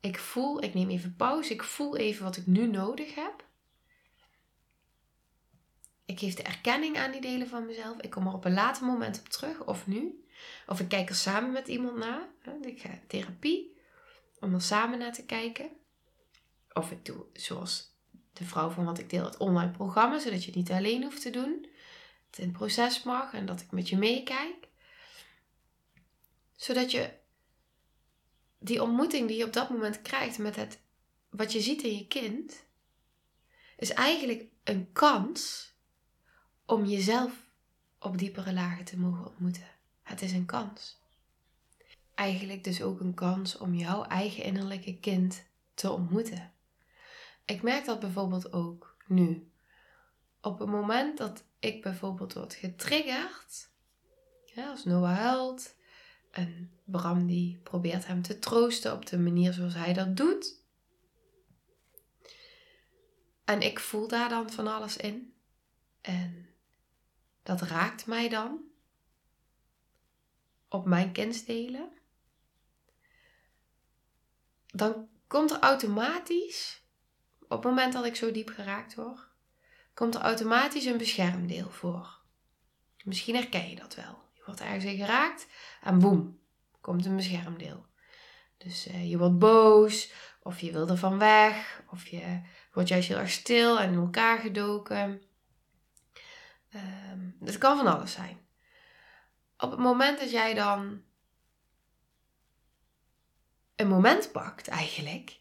ik 0.00 0.18
voel, 0.18 0.62
ik 0.62 0.74
neem 0.74 0.90
even 0.90 1.16
pauze, 1.16 1.52
ik 1.52 1.62
voel 1.62 1.96
even 1.96 2.24
wat 2.24 2.36
ik 2.36 2.46
nu 2.46 2.66
nodig 2.66 3.14
heb. 3.14 3.46
Ik 6.04 6.18
geef 6.18 6.34
de 6.34 6.42
erkenning 6.42 6.98
aan 6.98 7.10
die 7.10 7.20
delen 7.20 7.48
van 7.48 7.66
mezelf. 7.66 8.00
Ik 8.00 8.10
kom 8.10 8.26
er 8.26 8.32
op 8.32 8.44
een 8.44 8.52
later 8.52 8.86
moment 8.86 9.18
op 9.18 9.28
terug, 9.28 9.64
of 9.64 9.86
nu. 9.86 10.24
Of 10.66 10.80
ik 10.80 10.88
kijk 10.88 11.08
er 11.08 11.14
samen 11.14 11.52
met 11.52 11.68
iemand 11.68 11.96
naar. 11.96 12.28
Ik 12.60 12.80
ga 12.80 12.88
therapie, 13.06 13.76
om 14.40 14.54
er 14.54 14.62
samen 14.62 14.98
naar 14.98 15.12
te 15.12 15.24
kijken. 15.24 15.70
Of 16.72 16.90
ik 16.90 17.04
doe 17.04 17.24
zoals 17.32 17.96
de 18.32 18.44
vrouw 18.44 18.70
van 18.70 18.84
wat 18.84 18.98
ik 18.98 19.10
deel, 19.10 19.24
het 19.24 19.36
online 19.36 19.70
programma, 19.70 20.18
zodat 20.18 20.40
je 20.40 20.46
het 20.46 20.56
niet 20.56 20.70
alleen 20.70 21.02
hoeft 21.02 21.22
te 21.22 21.30
doen. 21.30 21.66
Het 22.30 22.38
in 22.38 22.52
proces 22.52 23.02
mag 23.02 23.32
en 23.32 23.46
dat 23.46 23.60
ik 23.60 23.70
met 23.70 23.88
je 23.88 23.96
meekijk. 23.96 24.68
Zodat 26.56 26.90
je 26.90 27.17
die 28.58 28.82
ontmoeting 28.82 29.28
die 29.28 29.36
je 29.36 29.44
op 29.44 29.52
dat 29.52 29.70
moment 29.70 30.02
krijgt 30.02 30.38
met 30.38 30.56
het 30.56 30.78
wat 31.28 31.52
je 31.52 31.60
ziet 31.60 31.82
in 31.82 31.96
je 31.96 32.06
kind, 32.06 32.64
is 33.76 33.92
eigenlijk 33.92 34.44
een 34.64 34.92
kans 34.92 35.72
om 36.66 36.84
jezelf 36.84 37.32
op 37.98 38.18
diepere 38.18 38.52
lagen 38.52 38.84
te 38.84 38.98
mogen 38.98 39.26
ontmoeten. 39.26 39.66
Het 40.02 40.22
is 40.22 40.32
een 40.32 40.46
kans. 40.46 41.00
Eigenlijk 42.14 42.64
dus 42.64 42.82
ook 42.82 43.00
een 43.00 43.14
kans 43.14 43.56
om 43.56 43.74
jouw 43.74 44.04
eigen 44.04 44.44
innerlijke 44.44 44.98
kind 44.98 45.44
te 45.74 45.90
ontmoeten. 45.90 46.52
Ik 47.44 47.62
merk 47.62 47.84
dat 47.84 48.00
bijvoorbeeld 48.00 48.52
ook 48.52 48.96
nu. 49.06 49.50
Op 50.40 50.58
het 50.58 50.68
moment 50.68 51.18
dat 51.18 51.44
ik 51.58 51.82
bijvoorbeeld 51.82 52.32
word 52.32 52.54
getriggerd, 52.54 53.70
ja, 54.44 54.70
als 54.70 54.84
Noah 54.84 55.16
huilt 55.16 55.74
en 56.30 56.70
Bram 56.84 57.26
die 57.26 57.60
probeert 57.62 58.06
hem 58.06 58.22
te 58.22 58.38
troosten 58.38 58.92
op 58.92 59.06
de 59.06 59.18
manier 59.18 59.52
zoals 59.52 59.74
hij 59.74 59.92
dat 59.92 60.16
doet. 60.16 60.62
En 63.44 63.60
ik 63.60 63.78
voel 63.78 64.08
daar 64.08 64.28
dan 64.28 64.50
van 64.50 64.66
alles 64.66 64.96
in. 64.96 65.34
En 66.00 66.48
dat 67.42 67.60
raakt 67.60 68.06
mij 68.06 68.28
dan 68.28 68.60
op 70.68 70.86
mijn 70.86 71.12
kennisdelen. 71.12 71.92
Dan 74.66 75.08
komt 75.26 75.50
er 75.50 75.58
automatisch 75.58 76.82
op 77.48 77.62
het 77.62 77.64
moment 77.64 77.92
dat 77.92 78.04
ik 78.04 78.16
zo 78.16 78.30
diep 78.30 78.48
geraakt 78.48 78.94
word, 78.94 79.28
komt 79.94 80.14
er 80.14 80.20
automatisch 80.20 80.84
een 80.84 80.98
beschermdeel 80.98 81.70
voor. 81.70 82.20
Misschien 83.04 83.34
herken 83.34 83.68
je 83.68 83.76
dat 83.76 83.94
wel. 83.94 84.27
Wordt 84.48 84.62
ergens 84.62 84.84
in 84.84 84.96
geraakt 84.96 85.46
en 85.82 85.98
boem, 85.98 86.40
komt 86.80 87.06
een 87.06 87.16
beschermdeel. 87.16 87.86
Dus 88.56 88.88
uh, 88.88 89.10
je 89.10 89.18
wordt 89.18 89.38
boos, 89.38 90.12
of 90.42 90.60
je 90.60 90.72
wil 90.72 90.88
er 90.88 90.96
van 90.96 91.18
weg, 91.18 91.82
of 91.90 92.06
je 92.06 92.40
wordt 92.72 92.88
juist 92.88 93.08
heel 93.08 93.18
erg 93.18 93.30
stil 93.30 93.80
en 93.80 93.92
in 93.92 93.98
elkaar 93.98 94.38
gedoken. 94.38 95.22
Um, 96.74 97.36
het 97.44 97.58
kan 97.58 97.76
van 97.76 97.86
alles 97.86 98.12
zijn. 98.12 98.46
Op 99.58 99.70
het 99.70 99.80
moment 99.80 100.18
dat 100.18 100.30
jij 100.30 100.54
dan 100.54 101.02
een 103.76 103.88
moment 103.88 104.32
pakt, 104.32 104.68
eigenlijk, 104.68 105.40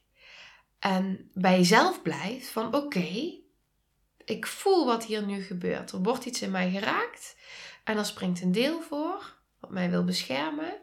en 0.80 1.32
bij 1.34 1.58
jezelf 1.58 2.02
blijft 2.02 2.48
van 2.48 2.76
oké, 2.76 3.40
ik 4.26 4.48
voel 4.48 4.86
wat 4.86 5.06
hier 5.06 5.26
nu 5.26 5.42
gebeurt. 5.42 5.92
Er 5.92 6.02
wordt 6.02 6.26
iets 6.26 6.42
in 6.42 6.52
mij 6.52 6.72
geraakt 6.72 7.36
en 7.88 7.98
er 7.98 8.06
springt 8.06 8.42
een 8.42 8.52
deel 8.52 8.82
voor 8.82 9.36
wat 9.60 9.70
mij 9.70 9.90
wil 9.90 10.04
beschermen. 10.04 10.74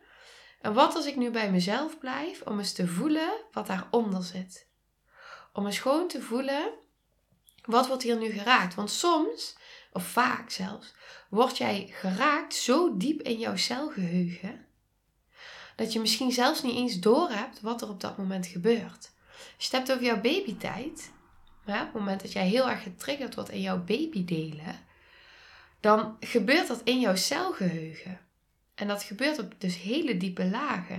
En 0.61 0.75
wat 0.75 0.95
als 0.95 1.07
ik 1.07 1.17
nu 1.17 1.31
bij 1.31 1.51
mezelf 1.51 1.99
blijf 1.99 2.43
om 2.43 2.59
eens 2.59 2.73
te 2.73 2.87
voelen 2.87 3.33
wat 3.53 3.67
daaronder 3.67 4.23
zit? 4.23 4.69
Om 5.53 5.67
eens 5.67 5.79
gewoon 5.79 6.09
te 6.09 6.23
voelen 6.23 6.73
wat 7.65 7.87
wordt 7.87 8.03
hier 8.03 8.17
nu 8.17 8.31
geraakt? 8.31 8.75
Want 8.75 8.91
soms, 8.91 9.57
of 9.93 10.07
vaak 10.07 10.51
zelfs, 10.51 10.95
word 11.29 11.59
jij 11.59 11.89
geraakt 11.93 12.55
zo 12.55 12.97
diep 12.97 13.23
in 13.23 13.39
jouw 13.39 13.57
celgeheugen 13.57 14.67
dat 15.77 15.93
je 15.93 16.01
misschien 16.01 16.33
zelfs 16.33 16.63
niet 16.63 16.77
eens 16.77 17.01
doorhebt 17.01 17.61
wat 17.61 17.83
er 17.83 17.89
op 17.89 18.01
dat 18.01 18.17
moment 18.17 18.47
gebeurt. 18.47 19.13
Als 19.31 19.47
je 19.57 19.65
het 19.65 19.73
hebt 19.73 19.93
over 19.93 20.05
jouw 20.05 20.21
babytijd, 20.21 21.13
ja, 21.67 21.81
op 21.81 21.93
het 21.93 21.95
moment 21.95 22.21
dat 22.21 22.33
jij 22.33 22.47
heel 22.47 22.71
erg 22.71 22.83
getriggerd 22.83 23.35
wordt 23.35 23.51
in 23.51 23.61
jouw 23.61 23.79
babydelen, 23.79 24.87
dan 25.85 26.17
gebeurt 26.21 26.69
dat 26.69 26.81
in 26.85 27.01
jouw 27.01 27.17
celgeheugen. 27.17 28.21
En 28.75 28.89
dat 28.89 29.03
gebeurt 29.03 29.39
op 29.39 29.61
dus 29.61 29.77
hele 29.77 30.17
diepe 30.17 30.45
lagen. 30.45 30.99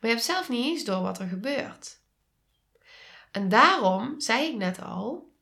Maar 0.00 0.10
je 0.10 0.16
hebt 0.16 0.22
zelf 0.22 0.48
niet 0.48 0.64
eens 0.64 0.84
door 0.84 1.02
wat 1.02 1.18
er 1.18 1.28
gebeurt. 1.28 2.00
En 3.30 3.48
daarom, 3.48 4.20
zei 4.20 4.46
ik 4.46 4.56
net 4.56 4.82
al, 4.82 5.32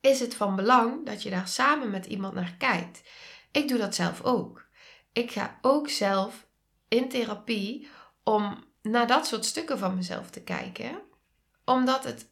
is 0.00 0.20
het 0.20 0.34
van 0.34 0.56
belang 0.56 1.06
dat 1.06 1.22
je 1.22 1.30
daar 1.30 1.48
samen 1.48 1.90
met 1.90 2.06
iemand 2.06 2.34
naar 2.34 2.54
kijkt. 2.58 3.02
Ik 3.50 3.68
doe 3.68 3.78
dat 3.78 3.94
zelf 3.94 4.22
ook. 4.22 4.66
Ik 5.12 5.30
ga 5.30 5.58
ook 5.62 5.88
zelf 5.88 6.46
in 6.88 7.08
therapie 7.08 7.88
om 8.22 8.64
naar 8.82 9.06
dat 9.06 9.26
soort 9.26 9.44
stukken 9.44 9.78
van 9.78 9.94
mezelf 9.94 10.30
te 10.30 10.42
kijken 10.42 11.02
omdat 11.64 12.04
het 12.04 12.30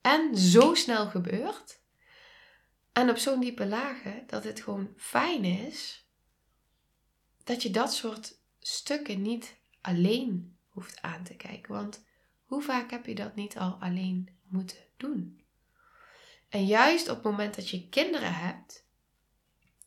en 0.00 0.36
zo 0.36 0.74
snel 0.74 1.06
gebeurt. 1.06 1.81
En 2.92 3.10
op 3.10 3.16
zo'n 3.16 3.40
diepe 3.40 3.66
lagen 3.66 4.24
dat 4.26 4.44
het 4.44 4.60
gewoon 4.60 4.92
fijn 4.96 5.44
is 5.44 6.06
dat 7.44 7.62
je 7.62 7.70
dat 7.70 7.94
soort 7.94 8.34
stukken 8.58 9.22
niet 9.22 9.56
alleen 9.80 10.56
hoeft 10.68 11.02
aan 11.02 11.24
te 11.24 11.34
kijken. 11.34 11.72
Want 11.72 12.04
hoe 12.44 12.62
vaak 12.62 12.90
heb 12.90 13.06
je 13.06 13.14
dat 13.14 13.34
niet 13.34 13.58
al 13.58 13.76
alleen 13.80 14.28
moeten 14.48 14.84
doen? 14.96 15.40
En 16.48 16.66
juist 16.66 17.08
op 17.08 17.14
het 17.14 17.24
moment 17.24 17.54
dat 17.54 17.68
je 17.68 17.88
kinderen 17.88 18.34
hebt, 18.34 18.86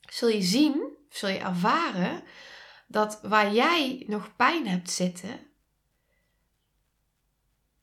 zul 0.10 0.30
je 0.30 0.42
zien, 0.42 0.98
zul 1.10 1.30
je 1.30 1.40
ervaren 1.40 2.24
dat 2.88 3.20
waar 3.22 3.54
jij 3.54 4.04
nog 4.08 4.36
pijn 4.36 4.68
hebt 4.68 4.92
zitten, 4.92 5.40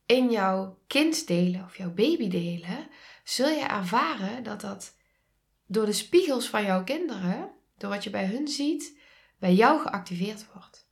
in 0.05 0.31
jouw 0.31 0.81
kindsdelen 0.87 1.63
of 1.63 1.77
jouw 1.77 1.93
babydelen, 1.93 2.87
zul 3.23 3.49
je 3.49 3.65
ervaren 3.65 4.43
dat 4.43 4.61
dat 4.61 4.95
door 5.65 5.85
de 5.85 5.93
spiegels 5.93 6.49
van 6.49 6.63
jouw 6.63 6.83
kinderen, 6.83 7.51
door 7.77 7.89
wat 7.89 8.03
je 8.03 8.09
bij 8.09 8.25
hun 8.25 8.47
ziet, 8.47 8.99
bij 9.37 9.53
jou 9.53 9.81
geactiveerd 9.81 10.45
wordt. 10.53 10.87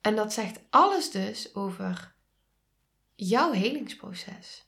En 0.00 0.16
dat 0.16 0.32
zegt 0.32 0.60
alles 0.70 1.10
dus 1.10 1.54
over 1.54 2.14
jouw 3.14 3.52
helingsproces. 3.52 4.66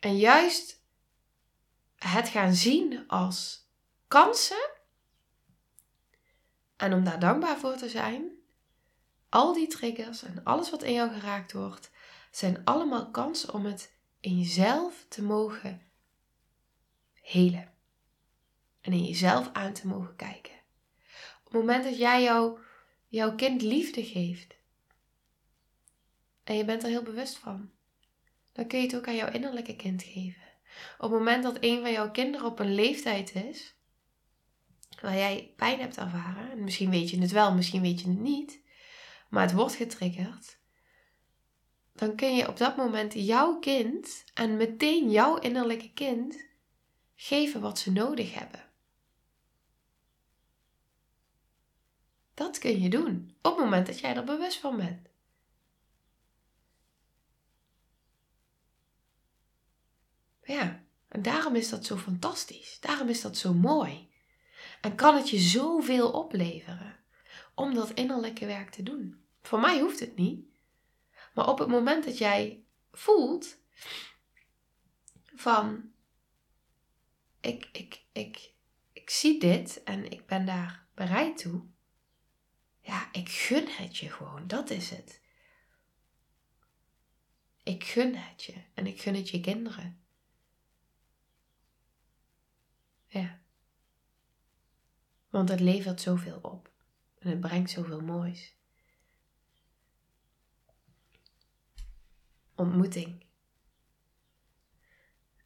En 0.00 0.16
juist 0.16 0.82
het 1.96 2.28
gaan 2.28 2.54
zien 2.54 3.08
als 3.08 3.68
kansen 4.08 4.70
en 6.76 6.92
om 6.92 7.04
daar 7.04 7.20
dankbaar 7.20 7.58
voor 7.58 7.76
te 7.76 7.88
zijn, 7.88 8.30
al 9.28 9.52
die 9.52 9.66
triggers 9.66 10.22
en 10.22 10.44
alles 10.44 10.70
wat 10.70 10.82
in 10.82 10.92
jou 10.92 11.12
geraakt 11.12 11.52
wordt, 11.52 11.90
zijn 12.30 12.64
allemaal 12.64 13.10
kansen 13.10 13.54
om 13.54 13.64
het 13.64 13.92
in 14.20 14.38
jezelf 14.38 15.04
te 15.08 15.22
mogen 15.22 15.82
helen. 17.24 17.72
En 18.80 18.92
in 18.92 19.04
jezelf 19.04 19.50
aan 19.52 19.72
te 19.72 19.86
mogen 19.86 20.16
kijken. 20.16 20.52
Op 21.44 21.52
het 21.52 21.52
moment 21.52 21.84
dat 21.84 21.98
jij 21.98 22.22
jou, 22.22 22.58
jouw 23.08 23.34
kind 23.34 23.62
liefde 23.62 24.04
geeft. 24.04 24.56
En 26.44 26.56
je 26.56 26.64
bent 26.64 26.82
er 26.82 26.88
heel 26.88 27.02
bewust 27.02 27.36
van. 27.36 27.70
Dan 28.52 28.66
kun 28.66 28.78
je 28.78 28.86
het 28.86 28.96
ook 28.96 29.08
aan 29.08 29.16
jouw 29.16 29.30
innerlijke 29.30 29.76
kind 29.76 30.02
geven. 30.02 30.42
Op 30.98 31.10
het 31.10 31.18
moment 31.18 31.42
dat 31.42 31.56
een 31.60 31.80
van 31.80 31.92
jouw 31.92 32.10
kinderen 32.10 32.46
op 32.46 32.58
een 32.58 32.74
leeftijd 32.74 33.34
is. 33.34 33.74
Waar 35.00 35.16
jij 35.16 35.52
pijn 35.56 35.80
hebt 35.80 35.96
ervaren. 35.96 36.50
En 36.50 36.64
misschien 36.64 36.90
weet 36.90 37.10
je 37.10 37.20
het 37.20 37.30
wel, 37.30 37.54
misschien 37.54 37.82
weet 37.82 38.00
je 38.00 38.08
het 38.08 38.20
niet 38.20 38.62
maar 39.34 39.42
het 39.42 39.52
wordt 39.52 39.74
getriggerd. 39.74 40.58
dan 41.92 42.16
kun 42.16 42.36
je 42.36 42.48
op 42.48 42.56
dat 42.56 42.76
moment 42.76 43.12
jouw 43.14 43.58
kind 43.58 44.24
en 44.34 44.56
meteen 44.56 45.10
jouw 45.10 45.38
innerlijke 45.38 45.92
kind 45.92 46.46
geven 47.14 47.60
wat 47.60 47.78
ze 47.78 47.92
nodig 47.92 48.34
hebben. 48.34 48.72
Dat 52.34 52.58
kun 52.58 52.80
je 52.80 52.90
doen 52.90 53.36
op 53.42 53.56
het 53.56 53.64
moment 53.64 53.86
dat 53.86 53.98
jij 53.98 54.16
er 54.16 54.24
bewust 54.24 54.58
van 54.58 54.76
bent. 54.76 55.08
Ja, 60.42 60.84
en 61.08 61.22
daarom 61.22 61.56
is 61.56 61.68
dat 61.68 61.84
zo 61.84 61.96
fantastisch. 61.96 62.80
Daarom 62.80 63.08
is 63.08 63.20
dat 63.20 63.36
zo 63.36 63.54
mooi. 63.54 64.10
En 64.80 64.94
kan 64.94 65.16
het 65.16 65.30
je 65.30 65.38
zoveel 65.38 66.10
opleveren 66.10 66.96
om 67.54 67.74
dat 67.74 67.90
innerlijke 67.90 68.46
werk 68.46 68.70
te 68.70 68.82
doen. 68.82 69.24
Voor 69.42 69.60
mij 69.60 69.80
hoeft 69.80 70.00
het 70.00 70.16
niet. 70.16 70.46
Maar 71.34 71.48
op 71.48 71.58
het 71.58 71.68
moment 71.68 72.04
dat 72.04 72.18
jij 72.18 72.64
voelt 72.92 73.56
van 75.34 75.93
ik, 77.44 77.68
ik, 77.72 78.04
ik, 78.12 78.52
ik 78.92 79.10
zie 79.10 79.40
dit 79.40 79.82
en 79.82 80.10
ik 80.10 80.26
ben 80.26 80.46
daar 80.46 80.86
bereid 80.94 81.38
toe. 81.38 81.62
Ja, 82.80 83.12
ik 83.12 83.28
gun 83.28 83.68
het 83.68 83.96
je 83.96 84.10
gewoon. 84.10 84.46
Dat 84.46 84.70
is 84.70 84.90
het. 84.90 85.22
Ik 87.62 87.84
gun 87.84 88.16
het 88.16 88.44
je 88.44 88.64
en 88.74 88.86
ik 88.86 89.00
gun 89.00 89.14
het 89.14 89.30
je 89.30 89.40
kinderen. 89.40 90.02
Ja. 93.06 93.40
Want 95.28 95.48
het 95.48 95.60
levert 95.60 96.00
zoveel 96.00 96.38
op. 96.42 96.72
En 97.18 97.30
het 97.30 97.40
brengt 97.40 97.70
zoveel 97.70 98.00
moois. 98.00 98.54
Ontmoeting. 102.54 103.24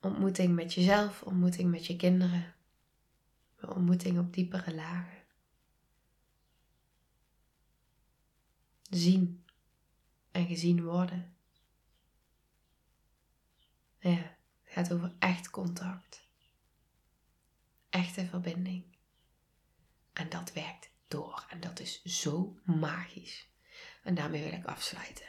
Ontmoeting 0.01 0.55
met 0.55 0.75
jezelf, 0.75 1.23
ontmoeting 1.23 1.71
met 1.71 1.87
je 1.87 1.97
kinderen. 1.97 2.55
Ontmoeting 3.61 4.19
op 4.19 4.33
diepere 4.33 4.75
lagen. 4.75 5.23
Zien 8.91 9.45
en 10.31 10.47
gezien 10.47 10.85
worden. 10.85 11.37
Ja, 13.99 14.37
het 14.63 14.73
gaat 14.73 14.93
over 14.93 15.15
echt 15.19 15.51
contact. 15.51 16.27
Echte 17.91 18.27
verbinding. 18.27 18.85
En 20.13 20.29
dat 20.29 20.53
werkt 20.53 20.91
door. 21.09 21.47
En 21.51 21.61
dat 21.61 21.81
is 21.81 22.03
zo 22.03 22.59
magisch. 22.65 23.49
En 24.03 24.15
daarmee 24.15 24.43
wil 24.43 24.53
ik 24.53 24.65
afsluiten. 24.65 25.27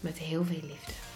Met 0.00 0.18
heel 0.18 0.44
veel 0.44 0.62
liefde. 0.62 1.15